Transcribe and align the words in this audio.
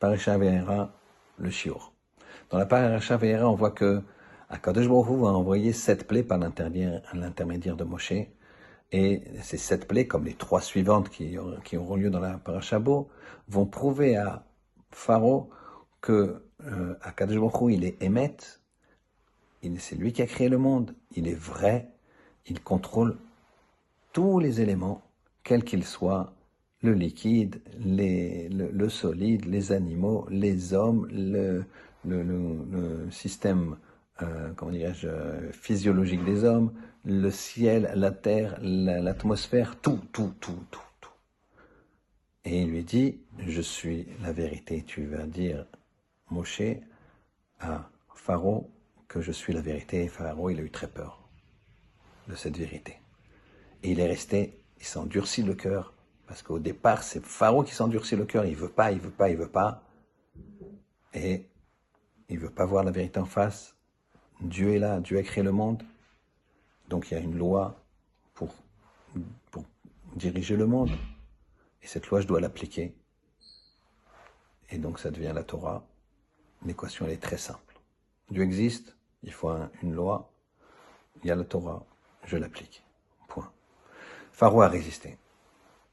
Parasha 0.00 0.38
Ve'era, 0.38 0.92
le 1.38 1.50
Shiur. 1.50 1.92
Dans 2.48 2.56
la 2.58 2.64
Parasha 2.64 3.18
Ve'era, 3.18 3.48
on 3.48 3.54
voit 3.54 3.70
que 3.70 4.02
Akadosh 4.48 4.88
Baruch 4.88 5.08
Hu 5.08 5.26
a 5.26 5.32
envoyé 5.32 5.74
sept 5.74 6.08
plaies 6.08 6.22
par 6.22 6.38
l'intermédiaire 6.38 7.76
de 7.76 7.84
Moshe. 7.84 8.14
Et 8.92 9.22
ces 9.42 9.58
sept 9.58 9.86
plaies, 9.86 10.06
comme 10.06 10.24
les 10.24 10.34
trois 10.34 10.62
suivantes 10.62 11.10
qui, 11.10 11.36
auront 11.76 11.96
lieu 11.96 12.08
dans 12.10 12.18
la 12.18 12.38
Parashabo, 12.38 13.10
vont 13.46 13.66
prouver 13.66 14.16
à 14.16 14.44
Pharaon 14.90 15.50
que 16.00 16.42
euh, 16.64 16.94
il 17.68 17.84
est 17.84 18.02
émet, 18.02 18.36
c'est 19.78 19.96
lui 19.96 20.12
qui 20.14 20.22
a 20.22 20.26
créé 20.26 20.48
le 20.48 20.56
monde, 20.56 20.94
il 21.14 21.28
est 21.28 21.38
vrai, 21.38 21.88
il 22.46 22.62
contrôle 22.62 23.18
tous 24.12 24.38
les 24.38 24.62
éléments, 24.62 25.02
quels 25.44 25.62
qu'ils 25.62 25.84
soient, 25.84 26.32
le 26.82 26.94
liquide, 26.94 27.60
le, 27.84 28.88
solide, 28.88 29.44
les 29.44 29.72
animaux, 29.72 30.26
les 30.30 30.72
hommes, 30.72 31.06
le, 31.12 31.64
le, 32.04 33.10
système 33.10 33.76
euh, 34.22 34.52
comment 34.56 34.72
physiologique 35.52 36.24
des 36.24 36.44
hommes, 36.44 36.72
le 37.04 37.30
ciel, 37.30 37.92
la 37.94 38.10
terre, 38.10 38.58
l'atmosphère, 38.62 39.76
tout, 39.80 40.00
tout, 40.12 40.32
tout, 40.40 40.64
tout, 40.70 40.80
tout. 41.00 41.10
Et 42.44 42.62
il 42.62 42.70
lui 42.70 42.84
dit, 42.84 43.20
je 43.46 43.60
suis 43.60 44.06
la 44.22 44.32
vérité. 44.32 44.84
Tu 44.86 45.06
vas 45.06 45.24
dire, 45.24 45.66
Moshe, 46.30 46.62
à 47.60 47.90
Pharaon, 48.14 48.68
que 49.08 49.20
je 49.20 49.32
suis 49.32 49.52
la 49.52 49.60
vérité. 49.60 50.04
Et 50.04 50.08
Pharaon, 50.08 50.48
il 50.48 50.58
a 50.58 50.62
eu 50.62 50.70
très 50.70 50.88
peur 50.88 51.28
de 52.28 52.34
cette 52.34 52.56
vérité. 52.56 52.96
Et 53.82 53.92
il 53.92 54.00
est 54.00 54.06
resté, 54.06 54.58
il 54.78 54.84
s'endurcit 54.84 55.42
le 55.42 55.54
cœur, 55.54 55.94
parce 56.30 56.42
qu'au 56.42 56.60
départ, 56.60 57.02
c'est 57.02 57.26
Pharaon 57.26 57.64
qui 57.64 57.74
s'endurcit 57.74 58.14
le 58.14 58.24
cœur. 58.24 58.44
Il 58.44 58.54
veut 58.54 58.68
pas, 58.68 58.92
il 58.92 59.00
veut 59.00 59.10
pas, 59.10 59.30
il 59.30 59.36
veut 59.36 59.48
pas. 59.48 59.82
Et 61.12 61.44
il 62.28 62.38
veut 62.38 62.50
pas 62.50 62.64
voir 62.64 62.84
la 62.84 62.92
vérité 62.92 63.18
en 63.18 63.24
face. 63.24 63.74
Dieu 64.40 64.72
est 64.76 64.78
là, 64.78 65.00
Dieu 65.00 65.18
a 65.18 65.24
créé 65.24 65.42
le 65.42 65.50
monde. 65.50 65.82
Donc 66.88 67.10
il 67.10 67.14
y 67.14 67.16
a 67.16 67.20
une 67.20 67.36
loi 67.36 67.74
pour, 68.34 68.54
diriger 70.14 70.54
le 70.54 70.66
monde. 70.66 70.92
Et 71.82 71.88
cette 71.88 72.06
loi, 72.06 72.20
je 72.20 72.28
dois 72.28 72.40
l'appliquer. 72.40 72.94
Et 74.68 74.78
donc 74.78 75.00
ça 75.00 75.10
devient 75.10 75.32
la 75.34 75.42
Torah. 75.42 75.84
L'équation, 76.64 77.06
elle 77.06 77.12
est 77.12 77.20
très 77.20 77.38
simple. 77.38 77.80
Dieu 78.30 78.44
existe, 78.44 78.94
il 79.24 79.32
faut 79.32 79.50
une 79.82 79.94
loi, 79.94 80.30
il 81.24 81.26
y 81.26 81.32
a 81.32 81.34
la 81.34 81.42
Torah, 81.42 81.84
je 82.24 82.36
l'applique. 82.36 82.84
Point. 83.26 83.50
Pharaon 84.30 84.60
a 84.60 84.68
résisté. 84.68 85.18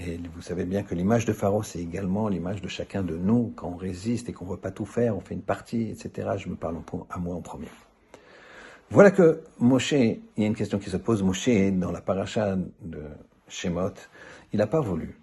Et 0.00 0.20
vous 0.34 0.42
savez 0.42 0.64
bien 0.64 0.84
que 0.84 0.94
l'image 0.94 1.24
de 1.24 1.32
Pharaon, 1.32 1.62
c'est 1.62 1.80
également 1.80 2.28
l'image 2.28 2.62
de 2.62 2.68
chacun 2.68 3.02
de 3.02 3.16
nous. 3.16 3.52
Quand 3.56 3.68
on 3.68 3.76
résiste 3.76 4.28
et 4.28 4.32
qu'on 4.32 4.44
ne 4.44 4.50
veut 4.50 4.56
pas 4.56 4.70
tout 4.70 4.86
faire, 4.86 5.16
on 5.16 5.20
fait 5.20 5.34
une 5.34 5.42
partie, 5.42 5.90
etc. 5.90 6.30
Je 6.36 6.48
me 6.48 6.54
parle 6.54 6.76
à 7.10 7.18
moi 7.18 7.34
en 7.34 7.40
premier. 7.40 7.68
Voilà 8.90 9.10
que 9.10 9.42
Moshe, 9.58 9.92
il 9.92 10.20
y 10.36 10.44
a 10.44 10.46
une 10.46 10.54
question 10.54 10.78
qui 10.78 10.88
se 10.88 10.96
pose, 10.96 11.22
Moshe, 11.22 11.50
dans 11.72 11.90
la 11.90 12.00
paracha 12.00 12.56
de 12.80 13.02
Shemot, 13.48 13.92
il 14.52 14.58
n'a 14.58 14.66
pas 14.66 14.80
voulu, 14.80 15.18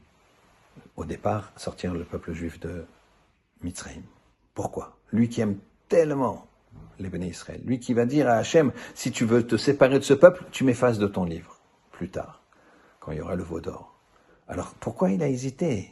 au 0.98 1.06
départ, 1.06 1.52
sortir 1.56 1.94
le 1.94 2.04
peuple 2.04 2.34
juif 2.34 2.60
de 2.60 2.86
Mitzrayim. 3.64 4.04
Pourquoi? 4.54 4.98
Lui 5.12 5.30
qui 5.30 5.42
aime 5.42 5.58
tellement 5.88 6.48
les 7.00 7.10
bénis 7.10 7.30
Israël, 7.30 7.62
lui 7.66 7.80
qui 7.80 7.94
va 7.94 8.06
dire 8.06 8.28
à 8.28 8.34
Hachem, 8.34 8.72
si 8.94 9.12
tu 9.12 9.26
veux 9.26 9.48
te 9.48 9.58
séparer 9.58 10.00
de 10.00 10.04
ce 10.04 10.14
peuple, 10.14 10.44
tu 10.52 10.64
m'effaces 10.64 11.00
de 11.00 11.08
ton 11.08 11.24
livre, 11.24 11.60
plus 11.92 12.10
tard, 12.10 12.44
quand 13.00 13.14
il 13.14 13.18
y 13.18 13.22
aura 13.22 13.36
le 13.36 13.44
veau 13.44 13.62
d'or. 13.62 13.95
Alors 14.48 14.74
pourquoi 14.80 15.12
il 15.12 15.24
a 15.24 15.28
hésité? 15.28 15.90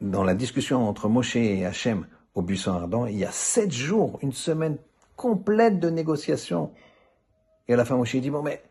Dans 0.00 0.24
la 0.24 0.34
discussion 0.34 0.88
entre 0.88 1.08
Moshe 1.08 1.36
et 1.36 1.64
Hachem 1.64 2.06
au 2.34 2.42
buisson 2.42 2.72
ardent, 2.72 3.06
il 3.06 3.18
y 3.18 3.24
a 3.24 3.30
sept 3.30 3.70
jours, 3.72 4.18
une 4.22 4.32
semaine 4.32 4.78
complète 5.16 5.78
de 5.78 5.90
négociations. 5.90 6.70
Et 7.68 7.74
à 7.74 7.76
la 7.76 7.84
fin, 7.84 7.96
Moshe 7.96 8.16
dit, 8.16 8.30
bon, 8.30 8.42
mais 8.42 8.62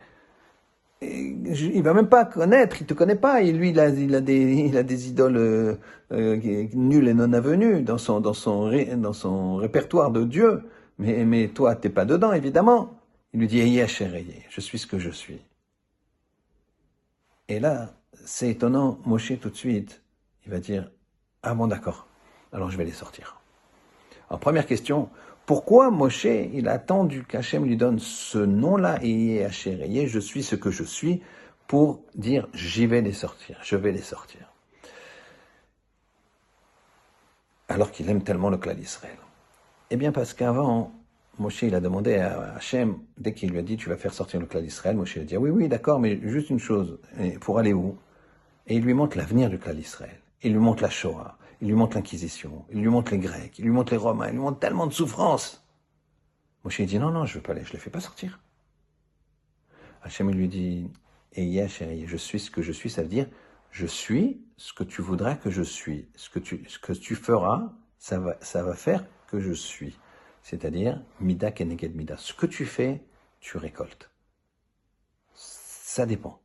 il 1.01 1.81
va 1.81 1.93
même 1.93 2.09
pas 2.09 2.25
connaître, 2.25 2.77
il 2.81 2.85
te 2.85 2.93
connaît 2.93 3.15
pas. 3.15 3.41
Et 3.41 3.51
lui, 3.51 3.69
il 3.69 3.79
a, 3.79 3.85
a, 3.85 4.21
des, 4.21 4.53
il 4.53 4.77
a 4.77 4.83
des 4.83 5.09
idoles 5.09 5.37
euh, 5.37 5.75
euh 6.11 6.67
nulles 6.73 7.07
et 7.07 7.13
non 7.13 7.33
avenues 7.33 7.81
dans 7.81 7.97
son, 7.97 8.19
dans, 8.19 8.33
son, 8.33 8.69
dans 8.97 9.13
son 9.13 9.55
répertoire 9.55 10.11
de 10.11 10.23
Dieu. 10.23 10.63
Mais, 10.99 11.25
mais 11.25 11.47
toi, 11.47 11.75
t'es 11.75 11.89
pas 11.89 12.05
dedans, 12.05 12.33
évidemment. 12.33 12.99
Il 13.33 13.39
lui 13.39 13.47
dit, 13.47 13.79
je 14.49 14.61
suis 14.61 14.77
ce 14.77 14.85
que 14.85 14.99
je 14.99 15.09
suis. 15.09 15.39
Et 17.51 17.59
là, 17.59 17.89
c'est 18.13 18.47
étonnant, 18.47 18.97
Moshe, 19.03 19.37
tout 19.37 19.49
de 19.49 19.57
suite, 19.57 20.01
il 20.45 20.51
va 20.53 20.59
dire, 20.59 20.89
ah 21.43 21.53
bon, 21.53 21.67
d'accord, 21.67 22.07
alors 22.53 22.71
je 22.71 22.77
vais 22.77 22.85
les 22.85 22.93
sortir. 22.93 23.41
En 24.29 24.37
première 24.37 24.65
question, 24.65 25.09
pourquoi 25.45 25.91
Moshe, 25.91 26.23
il 26.23 26.69
a 26.69 26.71
attendu 26.71 27.25
qu'Hachem 27.25 27.65
lui 27.65 27.75
donne 27.75 27.99
ce 27.99 28.37
nom-là, 28.37 28.99
et 29.03 29.45
je 29.51 30.19
suis 30.19 30.43
ce 30.43 30.55
que 30.55 30.71
je 30.71 30.85
suis, 30.85 31.21
pour 31.67 32.05
dire 32.15 32.47
j'y 32.53 32.87
vais 32.87 33.01
les 33.01 33.11
sortir, 33.11 33.59
je 33.63 33.75
vais 33.75 33.91
les 33.91 34.01
sortir. 34.01 34.49
Alors 37.67 37.91
qu'il 37.91 38.09
aime 38.09 38.23
tellement 38.23 38.49
le 38.49 38.59
clan 38.59 38.75
d'Israël. 38.75 39.17
Eh 39.89 39.97
bien, 39.97 40.13
parce 40.13 40.33
qu'avant, 40.33 40.93
Moshe, 41.39 41.63
il 41.63 41.75
a 41.75 41.79
demandé 41.79 42.15
à 42.15 42.55
Hachem, 42.55 42.97
dès 43.17 43.33
qu'il 43.33 43.51
lui 43.51 43.59
a 43.59 43.61
dit 43.61 43.77
tu 43.77 43.89
vas 43.89 43.97
faire 43.97 44.13
sortir 44.13 44.39
le 44.39 44.45
clan 44.45 44.61
d'Israël, 44.61 44.95
Moshe 44.95 45.17
a 45.17 45.23
dit 45.23 45.37
oui, 45.37 45.49
oui, 45.49 45.67
d'accord, 45.67 45.99
mais 45.99 46.19
juste 46.29 46.49
une 46.49 46.59
chose, 46.59 46.99
pour 47.39 47.57
aller 47.57 47.73
où? 47.73 47.97
Et 48.67 48.75
il 48.75 48.83
lui 48.83 48.93
montre 48.93 49.17
l'avenir 49.17 49.49
du 49.49 49.57
clan 49.57 49.73
d'Israël. 49.73 50.19
Il 50.43 50.53
lui 50.53 50.59
montre 50.59 50.83
la 50.83 50.89
Shoah 50.89 51.37
il 51.61 51.67
lui 51.67 51.75
montre 51.75 51.95
l'Inquisition, 51.95 52.65
il 52.71 52.81
lui 52.81 52.89
montre 52.89 53.11
les 53.11 53.19
Grecs, 53.19 53.57
il 53.59 53.65
lui 53.65 53.71
montre 53.71 53.91
les 53.91 53.97
Romains, 53.97 54.27
il 54.27 54.33
lui 54.33 54.39
montre 54.39 54.59
tellement 54.59 54.87
de 54.87 54.93
souffrances. 54.93 55.63
Moshe 56.63 56.81
dit 56.81 56.99
non, 56.99 57.11
non, 57.11 57.25
je 57.25 57.35
veux 57.35 57.41
pas 57.41 57.53
aller, 57.53 57.63
je 57.63 57.73
les 57.73 57.79
fais 57.79 57.91
pas 57.91 57.99
sortir. 57.99 58.39
Hachem 60.03 60.31
lui 60.31 60.47
dit, 60.47 60.89
et 61.33 61.67
chérie, 61.67 62.05
je 62.07 62.17
suis 62.17 62.39
ce 62.39 62.49
que 62.49 62.63
je 62.63 62.71
suis, 62.71 62.89
ça 62.89 63.03
veut 63.03 63.07
dire, 63.07 63.27
je 63.69 63.85
suis 63.85 64.41
ce 64.57 64.73
que 64.73 64.83
tu 64.83 65.01
voudras 65.01 65.35
que 65.35 65.51
je 65.51 65.61
suis. 65.61 66.09
Ce 66.15 66.29
que 66.29 66.39
tu, 66.39 66.65
ce 66.67 66.79
que 66.79 66.93
tu 66.93 67.15
feras, 67.15 67.71
ça 67.99 68.19
va, 68.19 68.35
ça 68.41 68.63
va 68.63 68.73
faire 68.73 69.05
que 69.27 69.39
je 69.39 69.53
suis. 69.53 69.97
C'est-à-dire, 70.43 71.01
mida 71.19 71.51
keneged 71.51 71.95
mida. 71.95 72.17
Ce 72.17 72.33
que 72.33 72.45
tu 72.45 72.65
fais, 72.65 73.03
tu 73.39 73.57
récoltes. 73.57 74.09
Ça 75.33 76.05
dépend. 76.05 76.41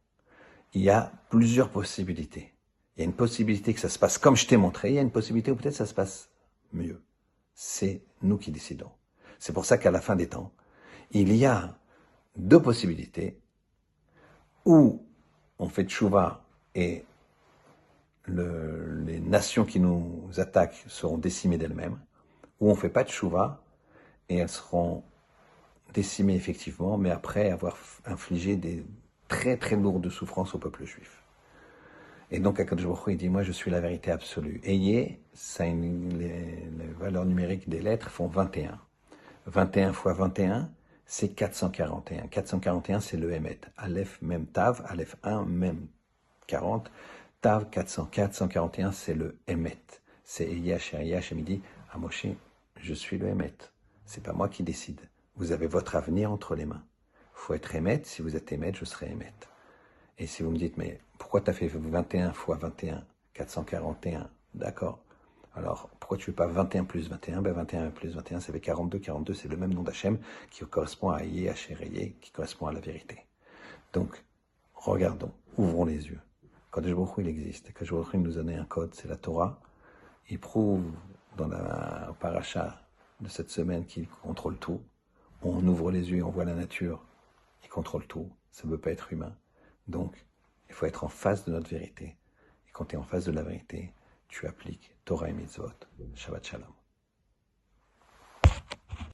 Il 0.75 0.83
y 0.83 0.91
a 0.91 1.12
plusieurs 1.31 1.71
possibilités. 1.71 2.55
Il 2.97 3.01
y 3.01 3.03
a 3.03 3.05
une 3.07 3.15
possibilité 3.15 3.75
que 3.75 3.81
ça 3.81 3.89
se 3.89 3.99
passe 3.99 4.19
comme 4.19 4.37
je 4.37 4.47
t'ai 4.47 4.57
montré, 4.57 4.91
il 4.91 4.95
y 4.95 4.99
a 4.99 5.03
une 5.03 5.11
possibilité 5.11 5.51
où 5.51 5.57
peut-être 5.57 5.75
ça 5.75 5.87
se 5.87 5.95
passe 5.95 6.31
mieux. 6.73 7.03
C'est 7.55 8.03
nous 8.23 8.39
qui 8.39 8.51
décidons. 8.51 8.91
C'est 9.39 9.53
pour 9.53 9.65
ça 9.65 9.79
qu'à 9.79 9.91
la 9.91 10.01
fin 10.01 10.17
des 10.17 10.28
temps, 10.28 10.53
il 11.11 11.34
y 11.34 11.45
a 11.47 11.78
deux 12.37 12.61
possibilités 12.61 13.39
où 14.65 15.07
on 15.59 15.69
fait 15.69 15.84
tchouva 15.84 16.45
et 16.75 17.05
le, 18.25 19.03
les 19.05 19.21
nations 19.21 19.65
qui 19.65 19.81
nous 19.81 20.28
attaquent 20.39 20.84
seront 20.89 21.19
décimées 21.19 21.59
d'elles-mêmes, 21.59 21.99
ou 22.61 22.71
on 22.71 22.75
fait 22.75 22.89
pas 22.89 23.05
tchouva 23.05 23.63
et 24.28 24.38
elles 24.38 24.48
seront 24.48 25.03
décimées 25.94 26.34
effectivement, 26.34 26.98
mais 26.98 27.10
après 27.10 27.50
avoir 27.50 27.76
infligé 28.04 28.56
des 28.56 28.84
très 29.28 29.56
très 29.56 29.76
lourdes 29.76 30.09
souffrances 30.10 30.54
au 30.54 30.59
peuple 30.59 30.84
juif. 30.84 31.22
Et 32.31 32.41
donc, 32.41 32.59
Akadosh 32.59 32.86
il 33.09 33.16
dit, 33.16 33.28
moi, 33.28 33.42
je 33.42 33.53
suis 33.53 33.70
la 33.70 33.81
vérité 33.81 34.10
absolue. 34.10 34.60
Ayez, 34.65 35.20
une, 35.60 36.19
les, 36.19 36.69
valeurs 36.98 37.25
numériques 37.25 37.69
des 37.69 37.81
lettres 37.81 38.10
font 38.10 38.26
21. 38.26 38.81
21 39.47 39.92
fois 39.92 40.12
21, 40.12 40.69
c'est 41.06 41.28
441. 41.28 42.26
441, 42.26 43.00
c'est 43.00 43.16
le 43.16 43.32
Emet. 43.32 43.60
Aleph, 43.76 44.20
même 44.22 44.47
Tav. 44.47 44.82
Aleph 44.88 45.15
1, 45.22 45.44
même 45.44 45.86
40. 46.48 46.91
Tav, 47.41 47.70
400. 47.70 48.06
441, 48.06 48.91
c'est 48.91 49.15
le 49.15 49.38
Emet. 49.47 49.78
C'est 50.25 50.50
Eyash 50.50 50.95
et 50.95 50.97
Eyash, 50.97 51.30
et 51.30 51.36
dit, 51.36 51.62
à 51.92 51.98
Moshe, 51.98 52.27
je 52.80 52.95
suis 52.95 53.18
le 53.18 53.28
Emet. 53.28 53.54
C'est 54.06 54.22
pas 54.22 54.32
moi 54.32 54.48
qui 54.48 54.62
décide. 54.62 55.00
Vous 55.34 55.53
avez 55.53 55.66
votre 55.66 55.97
avenir 55.97 56.30
entre 56.30 56.54
les 56.54 56.64
mains. 56.64 56.84
Faut 57.34 57.54
être 57.54 57.74
Emet. 57.74 58.03
Si 58.04 58.22
vous 58.22 58.36
êtes 58.36 58.53
Emet, 58.53 58.72
je 58.72 58.84
serai 58.84 59.10
Emet. 59.10 59.34
Et 60.18 60.26
si 60.26 60.42
vous 60.42 60.50
me 60.50 60.56
dites, 60.56 60.76
mais 60.78 61.00
pourquoi 61.18 61.41
tu 61.41 61.50
as 61.50 61.53
fait 61.53 61.66
21 61.66 62.32
fois 62.32 62.56
21 62.56 63.04
441 63.34 64.30
D'accord. 64.54 65.00
Alors, 65.54 65.91
pourquoi 66.00 66.16
tu 66.16 66.30
ne 66.30 66.34
fais 66.34 66.36
pas 66.36 66.47
21 66.47 66.84
plus 66.84 67.08
21 67.08 67.42
ben 67.42 67.53
21 67.53 67.91
plus 67.91 68.14
21, 68.14 68.41
ça 68.41 68.53
fait 68.53 68.60
42. 68.60 68.98
42, 68.98 69.34
c'est 69.34 69.48
le 69.48 69.56
même 69.56 69.74
nom 69.74 69.82
d'Hachem 69.82 70.18
qui 70.50 70.64
correspond 70.64 71.10
à 71.10 71.24
Yé, 71.24 71.48
Hachéréyé, 71.48 72.16
qui 72.20 72.30
correspond 72.30 72.66
à 72.66 72.72
la 72.72 72.80
vérité. 72.80 73.26
Donc, 73.92 74.22
regardons, 74.74 75.32
ouvrons 75.56 75.84
les 75.84 76.06
yeux. 76.06 76.20
Quand 76.70 76.82
Baruch 76.82 77.18
il 77.18 77.28
existe. 77.28 77.72
Quand 77.72 77.86
Baruch 77.91 78.14
nous 78.14 78.38
a 78.38 78.42
un 78.42 78.64
code, 78.64 78.94
c'est 78.94 79.08
la 79.08 79.16
Torah. 79.16 79.60
Il 80.28 80.38
prouve 80.38 80.84
dans 81.36 81.48
la 81.48 82.14
paracha 82.20 82.85
de 83.21 83.28
cette 83.28 83.51
semaine 83.51 83.86
qu'il 83.86 84.09
contrôle 84.09 84.59
tout. 84.59 84.83
On 85.42 85.66
ouvre 85.66 85.91
les 85.91 86.10
yeux, 86.10 86.24
on 86.24 86.30
voit 86.30 86.45
la 86.45 86.54
nature. 86.54 87.04
Il 87.63 87.68
contrôle 87.68 88.07
tout. 88.07 88.30
Ça 88.51 88.66
ne 88.66 88.72
peut 88.72 88.80
pas 88.80 88.91
être 88.91 89.13
humain. 89.13 89.36
Donc, 89.89 90.27
il 90.68 90.74
faut 90.74 90.86
être 90.86 91.04
en 91.04 91.09
face 91.09 91.45
de 91.45 91.53
notre 91.53 91.68
vérité. 91.68 92.16
Et 92.68 92.71
quand 92.72 92.86
tu 92.86 92.95
es 92.97 92.98
en 92.98 93.04
face 93.04 93.24
de 93.24 93.33
la 93.33 93.42
vérité, 93.42 93.92
tu 94.28 94.47
appliques 94.47 94.97
Torah 95.04 95.30
et 95.30 95.33
Mitzvot. 95.33 95.71
Shabbat 96.15 96.45
Shalom. 96.45 96.85